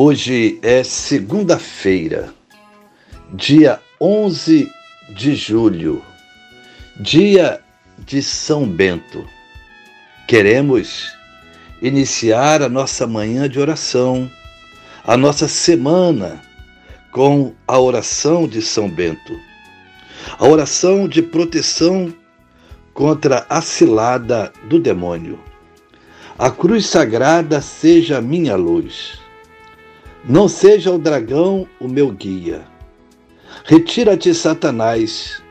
Hoje 0.00 0.60
é 0.62 0.84
segunda-feira, 0.84 2.32
dia 3.32 3.80
11 4.00 4.70
de 5.08 5.34
julho, 5.34 6.04
dia 7.00 7.60
de 7.98 8.22
São 8.22 8.64
Bento. 8.64 9.26
Queremos 10.28 11.12
iniciar 11.82 12.62
a 12.62 12.68
nossa 12.68 13.08
manhã 13.08 13.48
de 13.48 13.58
oração, 13.58 14.30
a 15.04 15.16
nossa 15.16 15.48
semana 15.48 16.40
com 17.10 17.52
a 17.66 17.80
oração 17.80 18.46
de 18.46 18.62
São 18.62 18.88
Bento, 18.88 19.36
a 20.38 20.46
oração 20.46 21.08
de 21.08 21.22
proteção 21.22 22.14
contra 22.94 23.44
a 23.50 23.60
cilada 23.60 24.52
do 24.68 24.78
demônio. 24.78 25.40
A 26.38 26.52
cruz 26.52 26.86
sagrada 26.86 27.60
seja 27.60 28.20
minha 28.20 28.54
luz. 28.54 29.26
Não 30.24 30.48
seja 30.48 30.90
o 30.90 30.98
dragão 30.98 31.66
o 31.80 31.86
meu 31.86 32.10
guia. 32.10 32.66
Retira-te, 33.64 34.34
Satanás. 34.34 35.42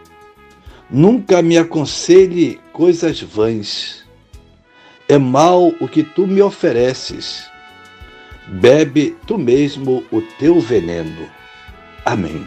Nunca 0.90 1.42
me 1.42 1.58
aconselhe 1.58 2.60
coisas 2.74 3.22
vãs. 3.22 4.06
É 5.08 5.18
mal 5.18 5.68
o 5.80 5.88
que 5.88 6.04
tu 6.04 6.28
me 6.28 6.42
ofereces. 6.42 7.50
Bebe 8.48 9.16
tu 9.26 9.38
mesmo 9.38 10.04
o 10.12 10.22
teu 10.22 10.60
veneno. 10.60 11.28
Amém. 12.06 12.46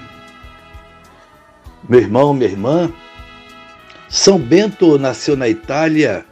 Meu 1.89 2.01
irmão, 2.01 2.35
minha 2.35 2.51
irmã, 2.51 2.93
São 4.09 4.39
Bento 4.39 4.99
nasceu 4.99 5.37
na 5.37 5.49
Itália 5.49 6.25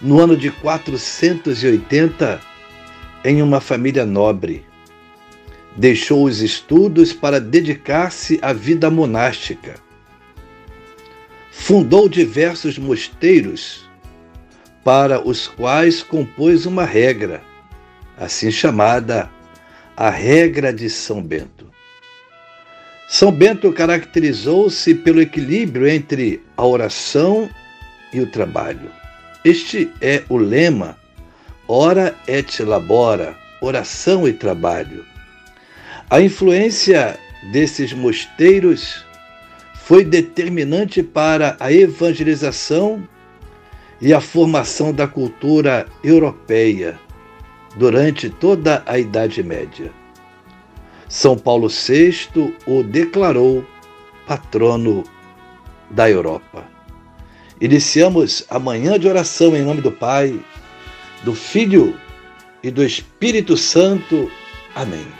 no 0.00 0.20
ano 0.20 0.36
de 0.36 0.50
480 0.50 2.40
em 3.24 3.42
uma 3.42 3.60
família 3.60 4.06
nobre 4.06 4.69
deixou 5.76 6.24
os 6.24 6.40
estudos 6.40 7.12
para 7.12 7.40
dedicar-se 7.40 8.38
à 8.42 8.52
vida 8.52 8.90
monástica. 8.90 9.74
Fundou 11.50 12.08
diversos 12.08 12.78
mosteiros, 12.78 13.88
para 14.84 15.26
os 15.26 15.46
quais 15.46 16.02
compôs 16.02 16.64
uma 16.64 16.84
regra, 16.84 17.42
assim 18.16 18.50
chamada 18.50 19.30
a 19.96 20.08
Regra 20.08 20.72
de 20.72 20.88
São 20.88 21.22
Bento. 21.22 21.70
São 23.08 23.30
Bento 23.30 23.70
caracterizou-se 23.72 24.94
pelo 24.94 25.20
equilíbrio 25.20 25.86
entre 25.86 26.42
a 26.56 26.64
oração 26.64 27.50
e 28.12 28.20
o 28.20 28.30
trabalho. 28.30 28.90
Este 29.44 29.90
é 30.00 30.22
o 30.28 30.36
lema 30.36 30.98
Ora 31.68 32.16
et 32.26 32.62
labora, 32.62 33.36
oração 33.60 34.26
e 34.26 34.32
trabalho 34.32 35.04
a 36.10 36.20
influência 36.20 37.16
desses 37.52 37.92
mosteiros 37.92 39.06
foi 39.74 40.04
determinante 40.04 41.04
para 41.04 41.56
a 41.60 41.72
evangelização 41.72 43.08
e 44.00 44.12
a 44.12 44.20
formação 44.20 44.92
da 44.92 45.06
cultura 45.06 45.86
europeia 46.02 46.98
durante 47.76 48.28
toda 48.28 48.82
a 48.86 48.98
Idade 48.98 49.40
Média. 49.40 49.92
São 51.08 51.38
Paulo 51.38 51.68
VI 51.68 52.56
o 52.66 52.82
declarou 52.82 53.64
patrono 54.26 55.04
da 55.90 56.10
Europa. 56.10 56.66
Iniciamos 57.60 58.44
a 58.50 58.58
manhã 58.58 58.98
de 58.98 59.06
oração 59.06 59.54
em 59.54 59.62
nome 59.62 59.80
do 59.80 59.92
Pai, 59.92 60.40
do 61.22 61.34
Filho 61.34 61.96
e 62.64 62.70
do 62.70 62.82
Espírito 62.82 63.56
Santo. 63.56 64.30
Amém 64.74 65.19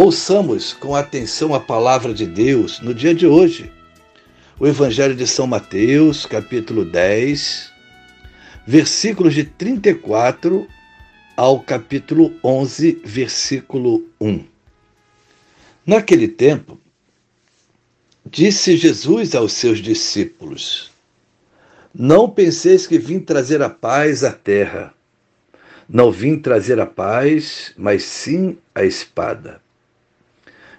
Ouçamos 0.00 0.72
com 0.72 0.94
atenção 0.94 1.52
a 1.52 1.58
palavra 1.58 2.14
de 2.14 2.24
Deus 2.24 2.78
no 2.78 2.94
dia 2.94 3.12
de 3.12 3.26
hoje. 3.26 3.68
O 4.56 4.64
Evangelho 4.64 5.16
de 5.16 5.26
São 5.26 5.44
Mateus, 5.44 6.24
capítulo 6.24 6.84
10, 6.84 7.68
versículos 8.64 9.34
de 9.34 9.42
34 9.42 10.68
ao 11.36 11.58
capítulo 11.58 12.32
11, 12.44 13.02
versículo 13.04 14.08
1. 14.20 14.44
Naquele 15.84 16.28
tempo, 16.28 16.80
disse 18.24 18.76
Jesus 18.76 19.34
aos 19.34 19.52
seus 19.52 19.80
discípulos: 19.80 20.92
Não 21.92 22.30
penseis 22.30 22.86
que 22.86 23.00
vim 23.00 23.18
trazer 23.18 23.60
a 23.62 23.68
paz 23.68 24.22
à 24.22 24.30
terra. 24.30 24.94
Não 25.88 26.12
vim 26.12 26.38
trazer 26.38 26.78
a 26.78 26.86
paz, 26.86 27.74
mas 27.76 28.04
sim 28.04 28.56
a 28.72 28.84
espada. 28.84 29.60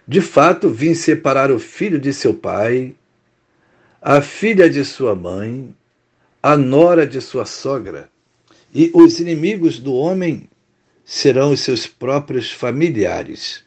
De 0.09 0.21
fato, 0.21 0.71
vim 0.71 0.95
separar 0.95 1.51
o 1.51 1.59
filho 1.59 1.99
de 1.99 2.11
seu 2.11 2.33
pai, 2.33 2.95
a 4.01 4.23
filha 4.23 4.67
de 4.67 4.83
sua 4.83 5.13
mãe, 5.13 5.71
a 6.41 6.57
nora 6.57 7.05
de 7.05 7.21
sua 7.21 7.45
sogra, 7.45 8.09
e 8.73 8.89
os 8.91 9.19
inimigos 9.19 9.77
do 9.77 9.93
homem 9.93 10.49
serão 11.05 11.51
os 11.51 11.59
seus 11.59 11.85
próprios 11.85 12.51
familiares. 12.51 13.63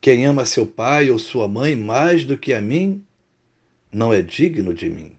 Quem 0.00 0.24
ama 0.24 0.46
seu 0.46 0.64
pai 0.64 1.10
ou 1.10 1.18
sua 1.18 1.48
mãe 1.48 1.74
mais 1.74 2.24
do 2.24 2.38
que 2.38 2.54
a 2.54 2.60
mim, 2.60 3.04
não 3.90 4.12
é 4.12 4.22
digno 4.22 4.72
de 4.72 4.88
mim. 4.88 5.16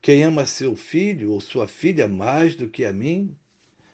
Quem 0.00 0.22
ama 0.22 0.46
seu 0.46 0.76
filho 0.76 1.32
ou 1.32 1.40
sua 1.40 1.66
filha 1.66 2.06
mais 2.06 2.54
do 2.54 2.68
que 2.68 2.84
a 2.84 2.92
mim, 2.92 3.36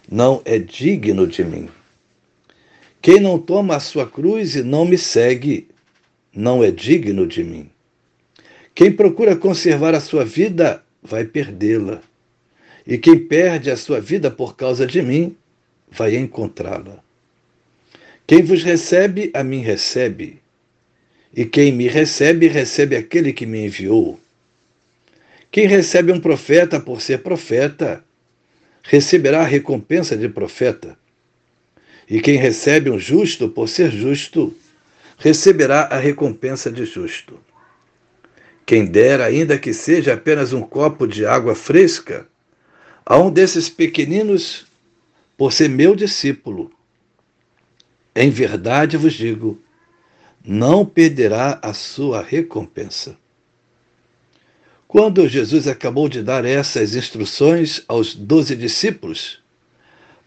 não 0.07 0.43
é 0.45 0.59
digno 0.59 1.27
de 1.27 1.43
mim. 1.43 1.71
Quem 3.03 3.19
não 3.19 3.39
toma 3.39 3.77
a 3.77 3.81
sua 3.81 4.07
cruz 4.07 4.57
e 4.57 4.63
não 4.63 4.85
me 4.85 4.99
segue, 4.99 5.69
não 6.35 6.63
é 6.63 6.71
digno 6.71 7.27
de 7.27 7.43
mim. 7.43 7.71
Quem 8.75 8.93
procura 8.93 9.35
conservar 9.35 9.95
a 9.95 10.01
sua 10.01 10.25
vida, 10.25 10.83
vai 11.03 11.25
perdê-la. 11.25 12.03
E 12.87 12.99
quem 12.99 13.19
perde 13.19 13.71
a 13.71 13.77
sua 13.77 14.01
vida 14.01 14.31
por 14.31 14.55
causa 14.55 14.87
de 14.87 15.01
mim, 15.01 15.35
vai 15.91 16.17
encontrá-la. 16.17 17.03
Quem 18.27 18.43
vos 18.43 18.63
recebe, 18.63 19.31
a 19.35 19.43
mim 19.43 19.61
recebe. 19.61 20.41
E 21.35 21.45
quem 21.45 21.73
me 21.73 21.89
recebe, 21.89 22.49
recebe 22.49 22.97
aquele 22.97 23.33
que 23.33 23.47
me 23.47 23.65
enviou. 23.65 24.21
Quem 25.51 25.67
recebe 25.67 26.13
um 26.13 26.21
profeta 26.21 26.79
por 26.79 27.01
ser 27.01 27.23
profeta, 27.23 28.05
receberá 28.83 29.41
a 29.41 29.47
recompensa 29.47 30.17
de 30.17 30.29
profeta. 30.29 30.97
E 32.11 32.21
quem 32.21 32.37
recebe 32.37 32.91
um 32.91 32.99
justo 32.99 33.49
por 33.49 33.69
ser 33.69 33.93
justo, 33.93 34.53
receberá 35.17 35.83
a 35.83 35.97
recompensa 35.97 36.69
de 36.69 36.85
justo. 36.85 37.39
Quem 38.67 38.85
dera, 38.85 39.27
ainda 39.27 39.57
que 39.57 39.73
seja 39.73 40.15
apenas 40.15 40.53
um 40.53 40.61
copo 40.61 41.07
de 41.07 41.25
água 41.25 41.55
fresca, 41.55 42.27
a 43.07 43.17
um 43.17 43.31
desses 43.31 43.69
pequeninos, 43.69 44.67
por 45.37 45.53
ser 45.53 45.69
meu 45.69 45.95
discípulo. 45.95 46.73
Em 48.15 48.29
verdade 48.29 48.97
vos 48.97 49.13
digo, 49.13 49.63
não 50.45 50.85
perderá 50.85 51.61
a 51.63 51.73
sua 51.73 52.23
recompensa. 52.23 53.17
Quando 54.89 55.29
Jesus 55.29 55.69
acabou 55.69 56.09
de 56.09 56.25
dar 56.25 56.45
essas 56.45 56.97
instruções 56.97 57.85
aos 57.87 58.17
doze 58.17 58.57
discípulos, 58.57 59.41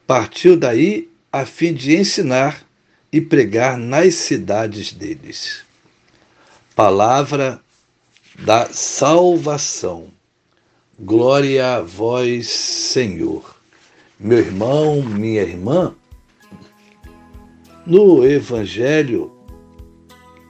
partiu 0.08 0.56
daí 0.56 1.12
a 1.34 1.48
fim 1.48 1.74
de 1.74 1.98
ensinar 1.98 2.64
e 3.12 3.20
pregar 3.20 3.76
nas 3.76 4.14
cidades 4.14 4.94
deles. 4.94 5.66
Palavra 6.76 7.60
da 8.38 8.68
salvação. 8.68 10.10
Glória 11.00 11.78
a 11.78 11.82
vós, 11.82 12.48
Senhor. 12.48 13.56
Meu 14.20 14.38
irmão, 14.38 15.02
minha 15.02 15.42
irmã, 15.42 15.96
no 17.84 18.24
Evangelho 18.26 19.32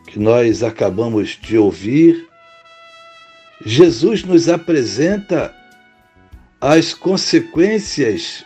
que 0.07 0.19
nós 0.19 0.61
acabamos 0.63 1.39
de 1.41 1.57
ouvir, 1.57 2.27
Jesus 3.65 4.23
nos 4.23 4.49
apresenta 4.49 5.55
as 6.59 6.93
consequências, 6.93 8.45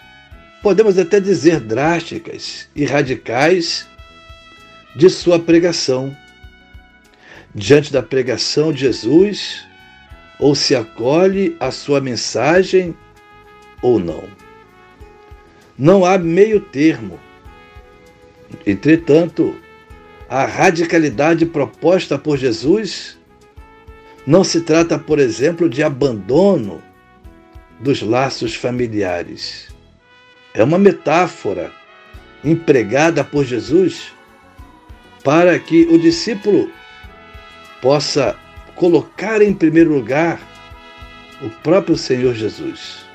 podemos 0.67 0.99
até 0.99 1.21
dizer 1.21 1.61
drásticas 1.61 2.67
e 2.75 2.83
radicais, 2.83 3.87
de 4.97 5.09
sua 5.09 5.39
pregação. 5.39 6.13
Diante 7.55 7.89
da 7.89 8.03
pregação 8.03 8.73
de 8.73 8.81
Jesus, 8.81 9.65
ou 10.37 10.53
se 10.53 10.75
acolhe 10.75 11.55
a 11.57 11.71
sua 11.71 12.01
mensagem 12.01 12.93
ou 13.81 13.97
não. 13.97 14.25
Não 15.79 16.03
há 16.03 16.17
meio 16.17 16.59
termo. 16.59 17.17
Entretanto, 18.65 19.55
a 20.27 20.45
radicalidade 20.45 21.45
proposta 21.45 22.19
por 22.19 22.37
Jesus 22.37 23.17
não 24.25 24.43
se 24.43 24.59
trata, 24.59 24.99
por 24.99 25.17
exemplo, 25.17 25.69
de 25.69 25.81
abandono 25.81 26.83
dos 27.79 28.01
laços 28.01 28.53
familiares. 28.53 29.76
É 30.57 30.63
uma 30.63 30.79
metáfora 30.79 31.71
empregada 32.43 33.23
por 33.23 33.45
Jesus 33.45 34.11
para 35.23 35.59
que 35.59 35.83
o 35.83 35.99
discípulo 35.99 36.71
possa 37.79 38.35
colocar 38.73 39.39
em 39.39 39.53
primeiro 39.53 39.93
lugar 39.93 40.41
o 41.43 41.49
próprio 41.61 41.95
Senhor 41.95 42.33
Jesus, 42.33 43.05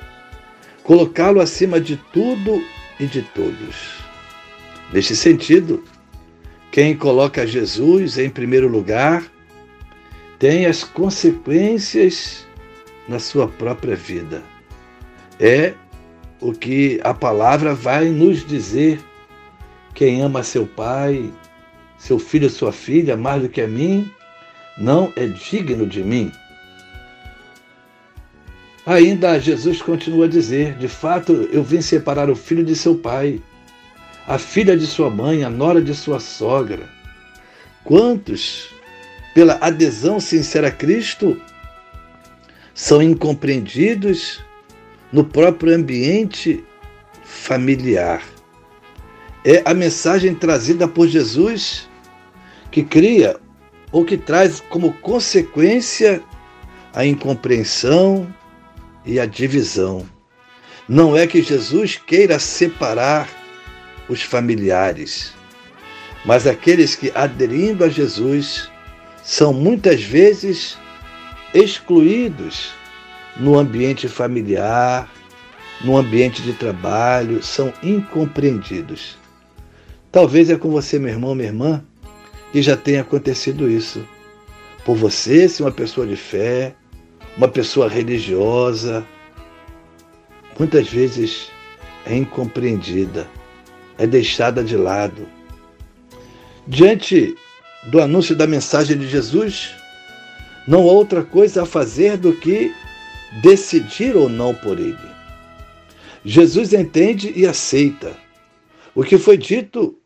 colocá-lo 0.83 1.41
acima 1.41 1.81
de 1.81 1.97
tudo 2.13 2.63
e 2.97 3.05
de 3.05 3.21
todos. 3.21 3.97
Neste 4.93 5.13
sentido, 5.13 5.83
quem 6.71 6.95
coloca 6.95 7.45
Jesus 7.45 8.17
em 8.17 8.29
primeiro 8.29 8.69
lugar 8.69 9.21
tem 10.39 10.65
as 10.65 10.81
consequências 10.85 12.47
na 13.05 13.19
sua 13.19 13.49
própria 13.49 13.97
vida. 13.97 14.41
É 15.37 15.73
o 16.43 16.51
que 16.51 16.99
a 17.03 17.13
palavra 17.13 17.73
vai 17.73 18.09
nos 18.09 18.45
dizer. 18.45 18.99
Quem 19.95 20.21
ama 20.21 20.43
seu 20.43 20.65
pai, 20.65 21.31
seu 21.97 22.19
filho, 22.19 22.49
sua 22.49 22.71
filha, 22.71 23.15
mais 23.15 23.41
do 23.41 23.49
que 23.49 23.61
a 23.61 23.67
mim, 23.67 24.11
não 24.77 25.13
é 25.15 25.25
digno 25.27 25.87
de 25.87 26.03
mim. 26.03 26.31
Ainda 28.85 29.39
Jesus 29.39 29.81
continua 29.81 30.25
a 30.25 30.29
dizer: 30.29 30.75
De 30.77 30.87
fato, 30.87 31.47
eu 31.51 31.63
vim 31.63 31.81
separar 31.81 32.29
o 32.29 32.35
filho 32.35 32.65
de 32.65 32.75
seu 32.75 32.95
pai, 32.95 33.41
a 34.27 34.37
filha 34.37 34.75
de 34.75 34.85
sua 34.85 35.09
mãe, 35.09 35.43
a 35.43 35.49
nora 35.49 35.81
de 35.81 35.95
sua 35.95 36.19
sogra. 36.19 36.89
Quantos, 37.85 38.69
pela 39.33 39.57
adesão 39.61 40.19
sincera 40.19 40.67
a 40.67 40.71
Cristo, 40.71 41.39
são 42.73 43.01
incompreendidos 43.01 44.41
no 45.13 45.23
próprio 45.23 45.75
ambiente 45.75 46.63
familiar? 47.23 48.21
É 49.45 49.61
a 49.63 49.73
mensagem 49.73 50.33
trazida 50.33 50.87
por 50.87 51.07
Jesus 51.07 51.87
que 52.71 52.83
cria 52.83 53.39
ou 53.91 54.03
que 54.03 54.17
traz 54.17 54.59
como 54.59 54.91
consequência 54.93 56.21
a 56.93 57.05
incompreensão 57.05 58.33
e 59.05 59.19
a 59.19 59.25
divisão. 59.25 60.05
Não 60.89 61.15
é 61.15 61.27
que 61.27 61.41
Jesus 61.41 61.95
queira 61.95 62.39
separar 62.39 63.29
os 64.09 64.21
familiares, 64.21 65.33
mas 66.25 66.47
aqueles 66.47 66.95
que, 66.95 67.11
aderindo 67.13 67.83
a 67.83 67.89
Jesus, 67.89 68.69
são 69.23 69.53
muitas 69.53 70.01
vezes 70.01 70.77
excluídos 71.53 72.73
no 73.37 73.57
ambiente 73.57 74.07
familiar, 74.07 75.11
no 75.81 75.97
ambiente 75.97 76.41
de 76.41 76.53
trabalho, 76.53 77.41
são 77.43 77.73
incompreendidos. 77.81 79.17
Talvez 80.11 80.49
é 80.49 80.57
com 80.57 80.69
você, 80.69 80.99
meu 80.99 81.09
irmão, 81.11 81.33
minha 81.33 81.49
irmã, 81.49 81.83
que 82.51 82.61
já 82.61 82.77
tenha 82.77 83.01
acontecido 83.01 83.69
isso. 83.69 84.05
Por 84.85 84.95
você 84.95 85.49
ser 85.49 85.63
uma 85.63 85.71
pessoa 85.71 86.05
de 86.05 86.15
fé, 86.15 86.75
uma 87.35 87.47
pessoa 87.47 87.89
religiosa, 87.89 89.03
muitas 90.57 90.87
vezes 90.87 91.49
é 92.05 92.15
incompreendida, 92.15 93.27
é 93.97 94.05
deixada 94.05 94.63
de 94.63 94.77
lado. 94.77 95.27
Diante 96.67 97.35
do 97.85 97.99
anúncio 97.99 98.35
da 98.35 98.45
mensagem 98.45 98.97
de 98.97 99.07
Jesus, 99.07 99.71
não 100.67 100.81
há 100.81 100.91
outra 100.91 101.23
coisa 101.23 101.63
a 101.63 101.65
fazer 101.65 102.17
do 102.17 102.33
que 102.33 102.73
decidir 103.41 104.15
ou 104.15 104.29
não 104.29 104.53
por 104.53 104.79
ele. 104.79 104.97
Jesus 106.23 106.73
entende 106.73 107.33
e 107.35 107.45
aceita 107.45 108.15
o 108.95 109.03
que 109.03 109.17
foi 109.17 109.37
dito 109.37 109.97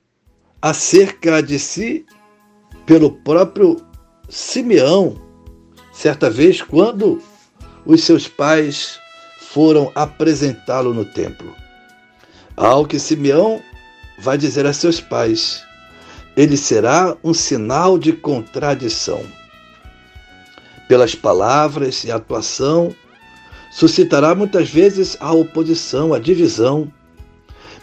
acerca 0.61 1.41
de 1.41 1.59
si 1.59 2.05
pelo 2.85 3.11
próprio 3.11 3.77
Simeão, 4.29 5.21
certa 5.93 6.29
vez, 6.29 6.61
quando 6.61 7.21
os 7.85 8.03
seus 8.03 8.27
pais 8.27 8.99
foram 9.39 9.91
apresentá-lo 9.95 10.93
no 10.93 11.05
templo. 11.05 11.53
Ao 12.55 12.85
que 12.85 12.99
Simeão 12.99 13.61
vai 14.19 14.37
dizer 14.37 14.65
a 14.65 14.73
seus 14.73 14.99
pais: 14.99 15.63
ele 16.35 16.57
será 16.57 17.15
um 17.23 17.33
sinal 17.33 17.97
de 17.97 18.13
contradição. 18.13 19.23
Pelas 20.87 21.13
palavras 21.13 22.03
e 22.03 22.11
atuação, 22.11 22.95
suscitará 23.77 24.33
muitas 24.33 24.71
vezes 24.71 25.15
a 25.19 25.31
oposição, 25.31 26.11
a 26.11 26.17
divisão, 26.17 26.91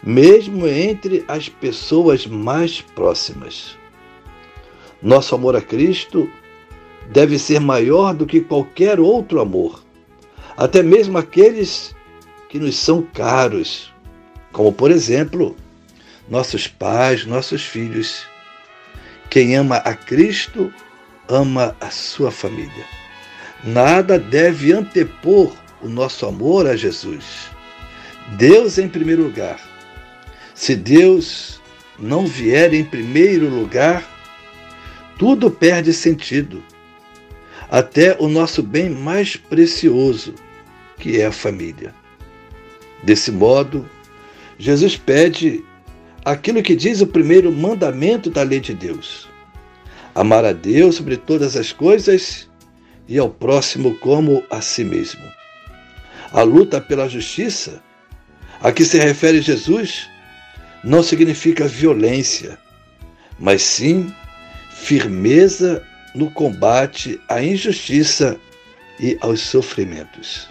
mesmo 0.02 0.66
entre 0.66 1.24
as 1.28 1.48
pessoas 1.48 2.26
mais 2.26 2.80
próximas. 2.80 3.78
Nosso 5.00 5.36
amor 5.36 5.54
a 5.54 5.60
Cristo 5.60 6.28
deve 7.12 7.38
ser 7.38 7.60
maior 7.60 8.12
do 8.12 8.26
que 8.26 8.40
qualquer 8.40 8.98
outro 8.98 9.40
amor, 9.40 9.84
até 10.56 10.82
mesmo 10.82 11.16
aqueles 11.16 11.94
que 12.48 12.58
nos 12.58 12.74
são 12.74 13.00
caros, 13.00 13.92
como 14.50 14.72
por 14.72 14.90
exemplo, 14.90 15.54
nossos 16.28 16.66
pais, 16.66 17.24
nossos 17.24 17.62
filhos. 17.62 18.26
Quem 19.30 19.54
ama 19.54 19.76
a 19.76 19.94
Cristo, 19.94 20.72
ama 21.28 21.76
a 21.80 21.88
sua 21.88 22.32
família. 22.32 22.84
Nada 23.62 24.18
deve 24.18 24.72
antepor 24.72 25.54
o 25.84 25.88
nosso 25.88 26.24
amor 26.24 26.66
a 26.66 26.74
Jesus. 26.74 27.50
Deus 28.38 28.78
em 28.78 28.88
primeiro 28.88 29.22
lugar. 29.22 29.60
Se 30.54 30.74
Deus 30.74 31.60
não 31.98 32.26
vier 32.26 32.72
em 32.72 32.82
primeiro 32.82 33.48
lugar, 33.48 34.02
tudo 35.18 35.50
perde 35.50 35.92
sentido. 35.92 36.62
Até 37.70 38.16
o 38.18 38.28
nosso 38.28 38.62
bem 38.62 38.88
mais 38.88 39.36
precioso, 39.36 40.34
que 40.98 41.20
é 41.20 41.26
a 41.26 41.32
família. 41.32 41.94
Desse 43.02 43.30
modo, 43.30 43.88
Jesus 44.58 44.96
pede 44.96 45.62
aquilo 46.24 46.62
que 46.62 46.74
diz 46.74 47.02
o 47.02 47.06
primeiro 47.06 47.52
mandamento 47.52 48.30
da 48.30 48.42
lei 48.42 48.60
de 48.60 48.72
Deus: 48.72 49.28
amar 50.14 50.44
a 50.44 50.52
Deus 50.52 50.94
sobre 50.94 51.16
todas 51.16 51.56
as 51.56 51.72
coisas 51.72 52.48
e 53.06 53.18
ao 53.18 53.28
próximo 53.28 53.96
como 53.96 54.42
a 54.48 54.62
si 54.62 54.84
mesmo. 54.84 55.43
A 56.34 56.42
luta 56.42 56.80
pela 56.80 57.08
justiça, 57.08 57.80
a 58.60 58.72
que 58.72 58.84
se 58.84 58.98
refere 58.98 59.40
Jesus, 59.40 60.10
não 60.82 61.00
significa 61.00 61.68
violência, 61.68 62.58
mas 63.38 63.62
sim 63.62 64.12
firmeza 64.72 65.80
no 66.12 66.28
combate 66.32 67.20
à 67.28 67.40
injustiça 67.40 68.36
e 68.98 69.16
aos 69.20 69.42
sofrimentos. 69.42 70.48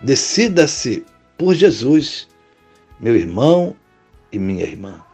Decida-se 0.00 1.06
por 1.38 1.54
Jesus, 1.54 2.26
meu 2.98 3.14
irmão 3.14 3.76
e 4.32 4.40
minha 4.40 4.64
irmã. 4.64 5.04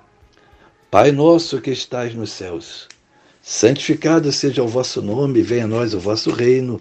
Pai 0.91 1.12
nosso 1.12 1.61
que 1.61 1.71
estais 1.71 2.15
nos 2.15 2.33
céus, 2.33 2.88
santificado 3.43 4.33
seja 4.33 4.62
o 4.62 4.69
vosso 4.69 5.03
nome, 5.03 5.43
venha 5.43 5.65
a 5.65 5.69
nós 5.69 5.93
o 5.93 6.00
vosso 6.00 6.31
reino. 6.31 6.81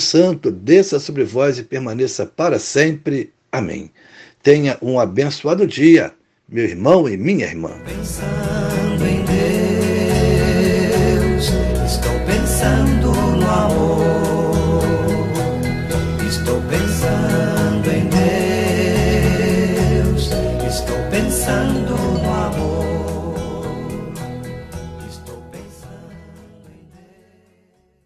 Santo, 0.00 0.50
desça 0.50 0.98
sobre 0.98 1.24
vós 1.24 1.58
e 1.58 1.62
permaneça 1.62 2.24
para 2.24 2.58
sempre. 2.58 3.32
Amém. 3.52 3.90
Tenha 4.42 4.78
um 4.80 4.98
abençoado 4.98 5.66
dia, 5.66 6.10
meu 6.48 6.64
irmão 6.64 7.06
e 7.06 7.18
minha 7.18 7.44
irmã. 7.44 7.72